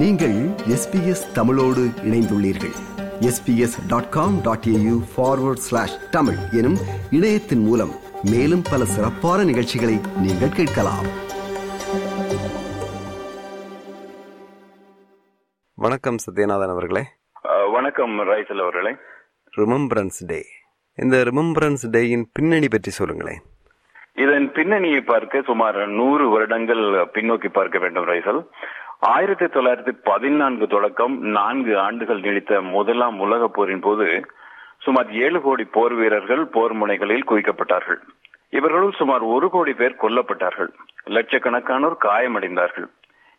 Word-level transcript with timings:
நீங்கள் 0.00 0.34
எஸ்பிஎஸ் 0.74 1.22
தமிழோடு 1.34 1.82
இணைந்துள்ளீர்கள். 2.08 2.74
SBS 3.26 3.76
dot 3.88 4.10
com 4.16 4.34
dot 4.42 4.66
AU 4.72 4.96
forward 5.12 5.62
slash 5.66 6.10
Tamil 6.10 6.40
எனும் 6.58 6.76
இணையத்தின் 7.10 7.62
மூலம் 7.68 7.92
மேலும் 8.32 8.62
பல 8.70 8.84
சிறப்பான 8.84 9.44
நிகழ்ச்சிகளை 9.44 9.96
நீங்கள் 10.24 10.54
கேட்கலாம். 10.58 11.06
வணக்கம் 15.74 16.20
சத்யநாதன் 16.26 16.74
அவர்களே. 16.76 17.04
வணக்கம் 17.72 18.20
ரைசல் 18.20 18.62
அவர்களே. 18.66 18.94
ரிமம்பரன்ஸ் 19.56 20.22
டே 20.26 20.40
இந்த 20.94 21.16
ரிமம்பரன்ஸ் 21.24 21.84
டேயின் 21.96 22.24
பின்னணி 22.32 22.68
பற்றி 22.68 22.90
சொல்லுங்களேன். 22.90 23.42
இதன் 24.24 24.52
பின்னணியை 24.52 25.00
பார்க்க 25.00 25.42
சுமார் 25.50 25.86
நூறு 25.88 26.28
வருடங்கள் 26.28 26.84
பின்னோக்கி 27.14 27.48
பார்க்க 27.48 27.78
வேண்டும் 27.78 28.06
ரைசல். 28.06 28.42
ஆயிரத்தி 28.98 29.44
தொள்ளாயிரத்தி 29.44 29.92
பதினான்கு 30.04 30.66
தொடக்கம் 30.66 31.20
நான்கு 31.20 31.78
ஆண்டுகள் 31.78 32.20
நீடித்த 32.20 32.60
முதலாம் 32.60 33.20
உலகப் 33.20 33.52
போரின் 33.52 33.80
போது 33.80 34.26
சுமார் 34.78 35.12
ஏழு 35.12 35.40
கோடி 35.40 35.64
போர் 35.64 35.94
வீரர்கள் 35.94 36.46
போர் 36.46 36.72
முனைகளில் 36.72 37.28
குவிக்கப்பட்டார்கள். 37.28 38.00
இவர்களுள் 38.50 38.92
சுமார் 38.92 39.20
ஒரு 39.20 39.50
கோடி 39.50 39.72
பேர் 39.72 39.96
கொல்லப்பட்டார்கள். 40.02 40.68
லட்சக்கணக்கானோர் 41.06 41.96
காயமடைந்தார்கள். 42.04 42.88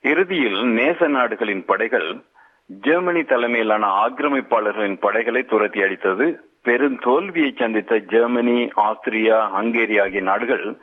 இறுதியில் 0.02 0.62
நேச 0.64 1.08
நாடுகளின் 1.08 1.66
படைகள் 1.66 2.24
ஜெர்மனி 2.66 3.24
தலைமையிலான 3.24 3.88
ஆக்கிரமிப்பாளர்களின் 4.06 5.00
படைகளை 5.00 5.44
துரத்தி 5.44 5.82
அடித்தது. 5.82 6.36
பெரும் 6.62 7.00
தோல்வியை 7.00 7.54
சந்தித்த 7.58 7.98
ஜெர்மனி 7.98 8.70
ஆஸ்திரியா 8.76 9.40
ஹங்கேரி 9.58 10.02
ஆகிய 10.02 10.22
நாடுகள் 10.22 10.78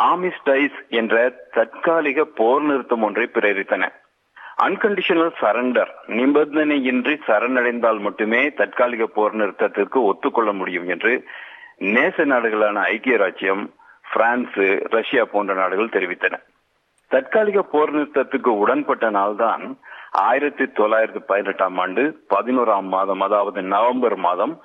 ஆமிஸ்டைஸ் 0.00 0.88
என்ற 0.88 1.32
தற்காலிக 1.52 2.24
போர் 2.24 2.62
நிறுத்தம் 2.62 3.02
ஒன்றை 3.02 3.30
பிரேரித்தன. 3.34 4.02
அன்கண்டிஷனல் 4.62 5.32
சரண்டர் 5.40 5.90
நிபந்தனையின்றி 6.06 7.14
சரணடைந்தால் 7.26 8.00
மட்டுமே 8.00 8.52
தற்காலிக 8.52 9.06
போர் 9.06 9.36
நிறுத்தத்திற்கு 9.36 10.02
ஒத்துக்கொள்ள 10.02 10.52
முடியும் 10.52 10.88
என்று 10.88 11.24
நேச 11.78 12.24
நாடுகளான 12.24 12.74
ஐக்கிய 12.74 13.16
ராஜ்யம் 13.16 13.74
பிரான்ஸ் 14.12 14.58
ரஷ்யா 14.82 15.24
போன்ற 15.24 15.54
நாடுகள் 15.54 15.94
தெரிவித்தன. 15.96 16.34
தற்காலிக 17.06 17.62
போர் 17.62 17.94
நிறுத்தத்துக்கு 17.96 18.50
உடன்பட்ட 18.66 19.10
நாள்தான் 19.10 19.78
ஆயிரத்தி 20.10 20.64
தொள்ளாயிரத்தி 20.64 21.18
பதினெட்டாம் 21.26 21.78
ஆண்டு 21.78 22.24
பதினோராம் 22.30 22.88
மாதம் 22.88 23.20
அதாவது 23.20 23.62
நவம்பர் 23.62 24.16
மாதம் 24.16 24.62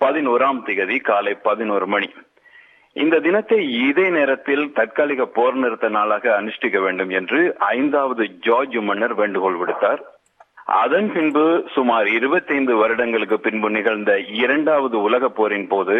பதினோராம் 0.00 0.60
திகதி 0.66 1.00
காலை 1.00 1.34
பதினோரு 1.34 1.86
மணி. 1.86 2.12
இந்த 3.02 3.16
தினத்தை 3.26 3.58
இதே 3.88 4.04
நேரத்தில் 4.10 4.64
தற்காலிக 4.78 5.26
போர் 5.36 5.58
நிறுத்த 5.62 5.88
நாளாக 5.96 6.24
அனுஷ்டிக்க 6.40 6.78
வேண்டும் 6.84 7.12
என்று 7.18 7.40
ஐந்தாவது 7.58 8.24
ஜார்ஜ் 8.46 8.78
மன்னர் 8.88 9.14
வேண்டுகோள் 9.14 9.58
விடுத்தார். 9.60 10.00
அதன் 10.82 11.08
பின்பு 11.12 11.44
சுமார் 11.74 12.08
25 12.14 12.74
வருடங்களுக்கு 12.80 13.36
பின்பு 13.46 13.68
நிகழ்ந்த 13.76 14.12
இரண்டாவது 14.42 14.96
உலக 15.08 15.28
போரின் 15.38 15.68
போது 15.68 15.96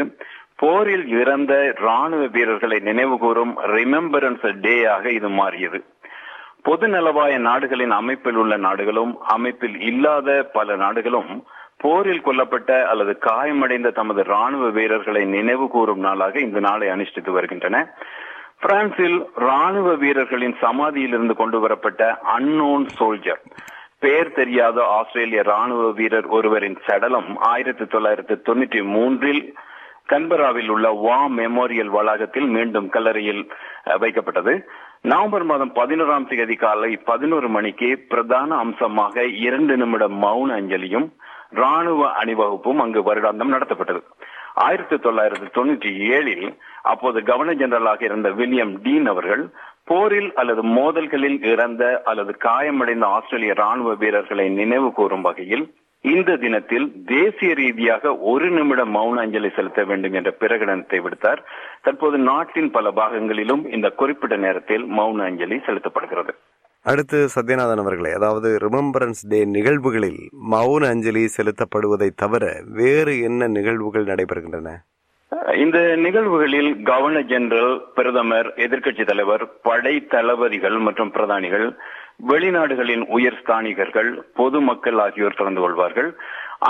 போரில் 0.63 1.07
இறந்த 1.21 1.53
ராணுவ 1.87 2.23
வீரர்களை 2.37 2.79
நினைவுகூரும் 2.89 3.55
ரிமெம்பரன்ஸ் 3.77 4.47
டே 4.67 4.75
ஆக 4.95 5.05
இது 5.19 5.29
மாறியது. 5.41 5.81
பொது 6.67 6.87
நலவாய 6.95 7.35
நாடுகளின் 7.49 7.95
அமைப்பில் 8.01 8.39
உள்ள 8.43 8.55
நாடுகளும் 8.67 9.13
அமைப்பில் 9.37 9.77
இல்லாத 9.91 10.29
பல 10.57 10.77
நாடுகளும் 10.77 11.31
போரில் 11.83 12.25
கொல்லப்பட்ட 12.25 12.71
அல்லது 12.83 13.13
காயமடைந்த 13.19 13.91
தமது 13.91 14.23
ராணுவ 14.23 14.65
வீரர்களை 14.69 15.25
நினைவு 15.25 15.67
கூறும் 15.69 15.99
நாளாக 15.99 16.41
இந்த 16.41 16.61
நாளை 16.61 16.89
அனுஷ்டித்து 16.89 17.31
வருகின்றன. 17.31 17.77
பிரான்சில் 18.61 19.19
ராணுவ 19.35 19.89
வீரர்களின் 19.95 20.57
சமாதியிலிருந்து 20.63 21.35
கொண்டு 21.37 21.61
வரப்பட்ட 21.61 22.03
அன்னோன் 22.37 22.87
சோல்ஜர் 22.99 23.43
பெயர் 23.99 24.33
தெரியாத 24.33 24.79
ஆஸ்திரேலிய 24.97 25.43
ராணுவ 25.43 25.85
வீரர் 25.91 26.27
ஒருவரின் 26.27 26.77
சடலம் 26.87 27.31
ஆயிரத்தி 27.53 27.85
தொள்ளாயிரத்தி 27.85 28.37
தொண்ணூற்றி 28.49 28.81
மூன்றில் 28.95 29.43
கன்பராவில் 30.09 30.69
உள்ள 30.69 30.89
வா 31.05 31.17
மெமோரியல் 31.37 31.95
வளாகத்தில் 31.97 32.47
மீண்டும் 32.47 32.89
கல்லறையில் 32.89 33.43
வைக்கப்பட்டது. 34.03 34.53
நவம்பர் 35.03 35.45
மாதம் 35.45 35.73
பதினோராம் 35.75 36.29
தேதி 36.29 36.57
காலை 36.57 36.97
பதினோரு 37.11 37.49
மணிக்கு 37.49 37.89
பிரதான 38.09 38.57
அம்சமாக 38.57 39.25
இரண்டு 39.47 39.77
நிமிட 39.77 40.07
மௌன 40.25 40.57
அஞ்சலியும் 40.61 41.09
ராணுவ 41.49 42.11
அணிவகுப்பும் 42.13 42.79
அங்கு 42.79 43.01
வருடாந்தம் 43.01 43.55
நடத்தப்பட்டது. 43.55 44.03
ஆயிரத்தி 44.55 44.97
தொள்ளாயிரத்தி 44.97 45.49
தொண்ணூற்றி 45.55 45.91
ஏழில் 46.11 46.57
அப்போது 46.83 47.23
கவர்னர் 47.23 47.57
ஜெனரலாக 47.57 48.03
இருந்த 48.03 48.31
வில்லியம் 48.31 48.83
டீன் 48.83 49.07
அவர்கள் 49.07 49.51
போரில் 49.85 50.35
அல்லது 50.35 50.63
மோதல்களில் 50.63 51.43
இறந்த 51.43 52.03
அல்லது 52.05 52.37
காயமடைந்த 52.39 53.07
ஆஸ்திரேலிய 53.07 53.55
ராணுவ 53.55 53.95
வீரர்களை 53.95 54.49
நினைவு 54.49 54.93
கூறும் 54.93 55.21
வகையில் 55.21 55.75
இந்த 56.01 56.37
தினத்தில் 56.37 56.93
தேசிய 57.07 57.55
ரீதியாக 57.55 58.17
ஒரு 58.17 58.51
நிமிட 58.51 58.85
மௌன 58.85 59.15
அஞ்சலி 59.15 59.51
செலுத்த 59.51 59.85
வேண்டும் 59.85 60.13
என்ற 60.13 60.35
பிரகடனத்தை 60.41 60.99
விடுத்தார். 61.01 61.41
தற்போது 61.83 62.19
நாட்டின் 62.19 62.71
பல 62.71 62.91
பாகங்களிலும் 62.91 63.73
இந்த 63.73 63.91
குறிப்பிட்ட 63.91 64.37
நேரத்தில் 64.37 64.85
மௌன 64.85 65.25
அஞ்சலி 65.25 65.57
செலுத்தப்படுகிறது. 65.57 66.35
அடுத்து 66.91 67.19
சத்யநாதன் 67.35 67.81
அவர்களே 67.83 68.11
அதாவது 68.13 68.49
ரிமம்பரன்ஸ் 68.65 69.23
டே 69.29 69.41
நிகழ்வுகளில் 69.57 70.21
மௌன 70.53 70.83
அஞ்சலி 70.93 71.25
செலுத்தப்படுவதை 71.37 72.09
தவிர 72.23 72.45
வேறு 72.79 73.15
என்ன 73.21 73.49
நிகழ்வுகள் 73.57 74.11
நடைபெறுகின்றன? 74.11 74.71
இந்த 75.65 75.79
நிகழ்வுகளில் 75.97 76.71
கவர்னர் 76.83 77.29
ஜெனரல் 77.33 77.75
பிரதமர் 77.95 78.49
எதிர்க்கட்சி 78.67 79.05
தலைவர் 79.05 79.45
படை 79.63 79.95
தளபதிகள் 80.15 80.77
மற்றும் 80.79 81.13
பிரதானிகள் 81.13 81.67
வெளிநாடுகளின் 82.31 83.05
உயர் 83.17 83.39
ஸ்தானிகர்கள் 83.41 84.11
பொதுமக்கள் 84.35 84.99
ஆகியோர் 84.99 85.39
கலந்து 85.41 85.61
கொள்வார்கள். 85.61 86.11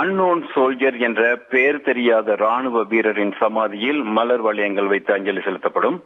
அன்னோன் 0.01 0.41
சோல்ஜர் 0.55 0.97
என்ற 1.07 1.21
பெயர் 1.53 1.79
தெரியாத 1.81 2.35
ராணுவ 2.35 2.83
வீரரின் 2.91 3.33
சமாதியில் 3.39 4.01
மலர் 4.17 4.43
வளையங்கள் 4.47 4.91
வைத்து 4.93 5.13
அஞ்சலி 5.13 5.41
செலுத்தப்படும். 5.45 5.97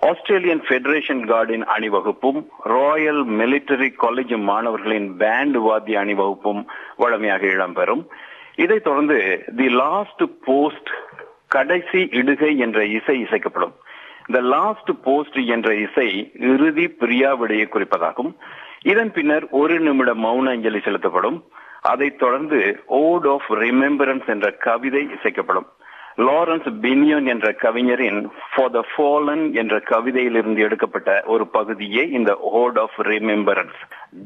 ஆஸ்திரேலியன் 0.00 0.60
ஃபெடரேஷன் 0.60 1.22
கார்டின் 1.26 1.64
அணிவகுப்பும் 1.64 2.46
ராயல் 2.58 3.26
மிலிட்டரி 3.26 3.92
காலேஜ் 4.00 4.38
மாணவர்களின் 4.38 5.16
பேண்ட் 5.16 5.56
வாத்திய 5.56 5.98
அணிவகுப்பும் 5.98 6.66
வழமையாக 6.96 7.46
இடம்பெறும். 7.46 8.06
இதைத் 8.54 8.84
தொடர்ந்து 8.84 9.44
தி 9.56 9.68
லாஸ்ட் 9.68 10.22
போஸ்ட் 10.44 10.88
கடைசி 11.48 12.08
இடுகை 12.12 12.56
என்ற 12.56 12.84
இசை 12.84 13.22
இசைக்கப்படும். 13.22 13.72
த 14.32 14.40
லாஸ்ட் 14.40 14.90
போஸ்ட் 15.02 15.36
என்ற 15.36 15.74
இசை 15.74 16.30
இறுதி 16.34 16.96
பிரியாவிடையை 17.00 17.68
குறிப்பதாகும். 17.68 18.36
இதன் 18.82 19.12
பின்னர் 19.12 19.48
ஒரு 19.50 19.80
நிமிட 19.80 20.14
மௌன 20.14 20.48
அஞ்சலி 20.48 20.80
செலுத்தப்படும். 20.80 21.44
அதைத் 21.82 22.18
தொடர்ந்து 22.18 22.82
ஓட் 22.88 23.32
ஆஃப் 23.32 23.50
ரிமெம்பரன்ஸ் 23.50 24.26
என்ற 24.26 24.50
கவிதை 24.50 25.08
இசைக்கப்படும். 25.14 25.66
லாரன்ஸ் 26.27 26.69
பினியன் 26.83 27.27
என்ற 27.33 27.47
கவிஞரின் 27.63 28.21
ஃபார் 28.51 28.71
த 28.77 28.81
ஃபாலன் 28.91 29.43
என்ற 29.61 29.75
கவிதையிலிருந்து 29.91 30.61
எடுக்கப்பட்ட 30.67 31.11
ஒரு 31.33 31.45
பகுதியே 31.57 32.03
இந்த 32.17 32.31
ode 32.61 32.79
of 32.85 32.97
remembrance 33.13 33.79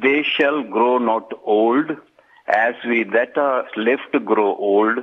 they 0.06 0.16
shall 0.34 0.64
grow 0.76 0.96
not 1.10 1.34
old 1.60 1.94
as 2.48 2.82
we 2.92 3.02
that 3.18 3.36
are 3.48 3.60
left 3.88 4.16
grow 4.32 4.50
old 4.72 4.98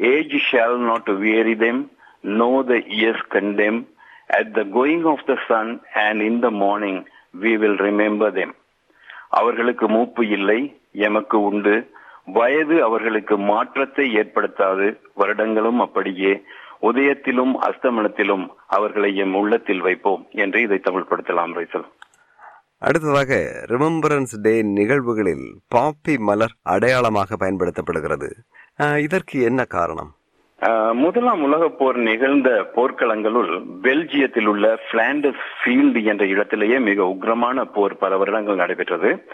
Age 0.00 0.34
shall 0.40 0.78
not 0.80 1.06
weary 1.06 1.54
them, 1.54 1.90
nor 2.24 2.64
the 2.64 2.80
years 2.88 3.20
condemn. 3.30 3.86
At 4.30 4.54
the 4.54 4.64
going 4.66 5.04
of 5.04 5.18
the 5.26 5.36
sun 5.46 5.80
and 5.94 6.22
in 6.22 6.40
the 6.40 6.50
morning 6.52 7.04
we 7.34 7.58
will 7.58 7.76
remember 7.78 8.30
them. 8.30 8.50
அவர்களுக்கு 9.30 9.86
மூப்பு 9.88 10.22
இல்லை 10.28 10.60
எமக்கு 11.00 11.36
உண்டு 11.42 11.74
வயது 12.25 12.83
அவர்களுக்கு 12.83 13.37
மாற்றத்தை 13.37 14.15
ஏற்படுத்தாது. 14.15 14.99
வருடங்களும் 15.13 15.79
அப்படியே 15.79 16.41
உதயத்திலும் 16.81 17.53
அஸ்தமனத்திலும் 17.67 18.47
அவர்களை 18.67 19.15
எம் 19.15 19.33
உள்ளத்தில் 19.33 19.81
வைப்போம் 19.81 20.27
என்று 20.31 20.61
இதை 20.61 20.81
தமிழ்படுத்தலாம் 20.89 21.53
ரைசல். 21.55 21.85
அடுத்ததாக 22.79 23.63
ரிமம்பரன்ஸ் 23.67 24.33
டே 24.41 24.61
நிகழ்வுகளில் 24.61 25.59
பாப்பி 25.75 26.17
மலர் 26.17 26.55
அடையாளமாக 26.61 27.35
பயன்படுத்தப்படுகிறது. 27.39 28.29
இதற்கு 28.97 29.41
என்ன 29.41 29.63
காரணம்? 29.63 30.15
முதலாம் 30.93 31.41
உலகப் 31.43 31.77
போர் 31.79 31.95
நிகழ்ந்த 31.95 32.71
போர்க்களங்களுள் 32.75 33.63
பெல்ஜியத்தில் 33.81 34.45
உள்ள 34.45 34.79
பிளாண்டஸ் 34.91 35.43
ஃபீல்டு 35.59 36.03
என்ற 36.03 36.25
இடத்திலேயே 36.25 36.79
மிக 36.79 37.15
உக்ரமான 37.17 37.63
போர் 37.73 37.97
பல 37.97 38.17
வருடங்கள் 38.17 38.55
நடைபெற்றது. 38.55 39.25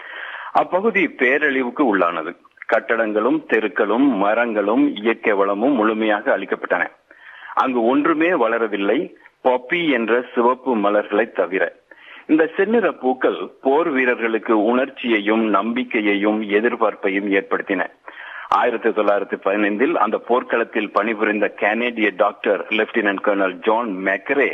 அப்பகுதி 0.52 1.06
பேரழிவுக்கு 1.06 1.82
உள்ளானது. 1.82 2.36
கட்டடங்களும் 2.72 3.38
தெருக்களும் 3.46 4.06
மரங்களும் 4.16 4.84
இயற்கை 4.96 5.32
வளமும் 5.32 5.72
முழுமையாக 5.72 6.38
அழிக்கப்பட்டன. 6.38 6.84
அங்கு 7.54 7.84
ஒன்றுமே 7.84 8.30
வளரவில்லை. 8.32 8.98
பப்பி 9.44 9.80
என்ற 9.90 10.24
சிவப்பு 10.34 10.74
மலர்களை 10.76 11.32
தவிர. 11.32 11.64
இந்த 12.26 12.50
செந்நிற 12.56 12.92
பூக்கள் 12.92 13.38
போர் 13.62 13.88
வீரர்களுக்கு 13.90 14.54
உணர்ச்சியையும் 14.64 15.44
நம்பிக்கையையும் 15.48 16.40
எதிர்பார்ப்பையும் 16.50 17.28
ஏற்படுத்தின. 17.32 17.84
ஆயிரத்தி 18.48 18.88
தொள்ளாயிரத்தி 18.88 19.36
பதினைந்தில் 19.44 19.94
அந்த 19.94 20.18
போர்க்களத்தில் 20.18 20.90
பணிபுரிந்த 20.90 21.46
கனேடிய 21.60 22.08
doctor 22.16 22.60
lieutenant 22.70 23.22
colonel 23.24 23.52
John 23.52 23.90
McCrae 24.04 24.48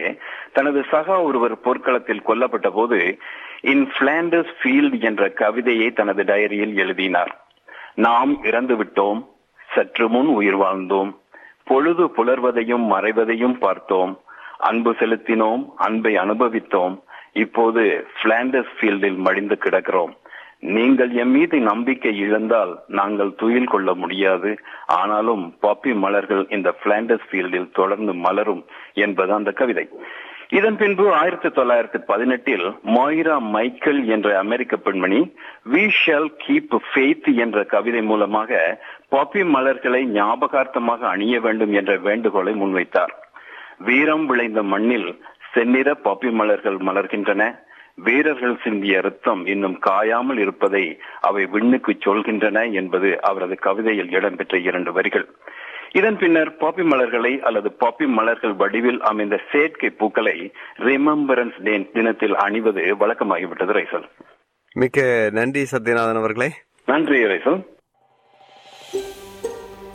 தனது 0.53 0.81
சகா 0.93 1.17
ஒருவர் 1.23 1.61
போர்க்களத்தில் 1.61 2.27
கொல்லப்பட்ட 2.27 2.71
போது 2.75 3.19
இன் 3.61 3.85
பிளாண்டர்ஸ் 3.99 4.53
ஃபீல்ட் 4.61 5.01
என்ற 5.01 5.29
கவிதையை 5.29 5.91
தனது 5.91 6.23
டைரியில் 6.23 6.75
எழுதினார். 6.75 7.33
நாம் 8.05 8.45
இறந்து 8.45 8.75
விட்டோம் 8.77 9.27
சற்று 9.75 10.09
முன் 10.09 10.27
உயிர் 10.27 10.57
வாழ்ந்தோம். 10.57 11.11
பொழுது 11.65 12.05
புலர்வதையும் 12.07 12.85
மறைவதையும் 12.95 13.57
பார்த்தோம். 13.59 14.13
அன்பு 14.59 14.93
செலுத்தினோம் 14.93 15.65
அன்பை 15.77 16.15
அனுபவித்தோம். 16.17 16.95
இப்போது 17.33 18.07
பிளாண்டஸ் 18.23 18.71
ஃபீல்டில் 18.77 19.17
மடிந்து 19.17 19.59
கிடக்கிறோம். 19.61 20.13
நீங்கள் 20.61 21.11
எம் 21.11 21.31
மீது 21.31 21.59
நம்பிக்கை 21.61 22.13
இழந்தால் 22.23 22.73
நாங்கள் 22.87 23.35
துயில் 23.35 23.73
கொள்ள 23.73 23.95
முடியாது. 23.95 24.59
ஆனாலும் 24.87 25.55
பாப்பி 25.63 25.95
மலர்கள் 25.95 26.47
இந்த 26.49 26.75
பிளாண்டஸ் 26.85 27.27
ஃபீல்டில் 27.31 27.75
தொடர்ந்து 27.75 28.15
மலரும் 28.15 28.65
என்பது 28.93 29.33
அந்த 29.33 29.51
கவிதை. 29.51 29.89
இதன் 30.51 30.77
பின்பு 30.77 31.15
ஆயிரத்தி 31.15 31.49
தொள்ளாயிரத்தி 31.49 31.99
பதினெட்டில் 32.07 32.65
மொய்ரா 32.85 33.41
மைக்கேல் 33.41 34.07
என்ற 34.09 34.39
அமெரிக்க 34.39 34.77
பெண்மணி 34.77 35.35
வி 35.73 35.83
ஷால் 35.99 36.29
கீப் 36.45 36.77
ஃபெய்த் 36.87 37.37
என்ற 37.37 37.65
கவிதை 37.65 38.03
மூலமாக 38.03 38.81
பாப்பி 39.11 39.45
மலர்களை 39.45 40.07
ஞாபகார்த்தமாக 40.07 41.09
அணிய 41.09 41.41
வேண்டும் 41.41 41.73
என்ற 41.73 41.97
வேண்டுகோளை 41.97 42.55
முன்வைத்தார். 42.55 43.13
வீரம் 43.79 44.27
விளைந்த 44.27 44.63
மண்ணில் 44.63 45.23
செந்நிற 45.53 45.97
பாப்பி 46.05 46.31
மலர்கள் 46.31 46.77
மலர்கின்றன. 46.77 47.43
வீரர்கள் 47.95 48.57
சிந்திய 48.65 49.01
ரத்தம் 49.01 49.47
இன்னும் 49.47 49.79
காயாமல் 49.87 50.39
இருப்பதை 50.39 51.01
அவை 51.21 51.47
விண்ணுக்கு 51.47 51.99
சொல்கின்றன 52.07 52.73
என்பது 52.73 53.23
அவரது 53.23 53.55
கவிதையில் 53.55 54.11
இடம்பெற்ற 54.11 54.59
இரண்டு 54.59 54.93
வரிகள். 54.93 55.29
இதன் 55.93 56.19
பின்னர் 56.19 56.57
பாப்பி 56.57 56.85
மலர்களை 56.85 57.41
அல்லது 57.43 57.77
பாப்பி 57.81 58.07
மலர்கள் 58.07 58.55
வடிவில் 58.55 59.01
அமைந்த 59.01 59.41
செயற்கை 59.53 59.91
பூக்களை 59.91 60.53
ரிமெம்பரன்ஸ் 60.79 61.63
டே 61.63 61.91
தினத்தில் 61.93 62.37
அணிவது 62.37 62.81
வழக்கமாகிவிட்டது 62.81 63.73
ரைசல். 63.73 64.09
மிக்க 64.75 65.29
நன்றி 65.33 65.67
சத்யநாதன் 65.71 66.17
அவர்களே. 66.17 66.53
நன்றி 66.87 67.25
ரைசல். 67.25 67.67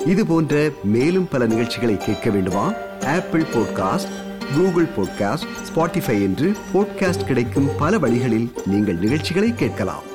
இது 0.07 0.27
போன்ற 0.27 0.69
மேலும் 0.83 1.27
பல 1.31 1.45
நிகழ்ச்சிகளை 1.45 1.97
கேட்க 1.97 2.29
வேண்டுமா? 2.29 2.73
Apple 3.05 3.41
podcast 3.41 4.13
Google 4.55 4.83
podcast 4.83 5.47
Spotify 5.73 6.21
என்று 6.21 6.51
பாட்காஸ்ட் 6.73 7.27
கிடைக்கும் 7.27 7.67
பல 7.79 7.99
வழிகளில் 7.99 8.49
நீங்கள் 8.65 8.95
நிகழ்ச்சிகளை 8.95 9.53
கேட்கலாம். 9.55 10.11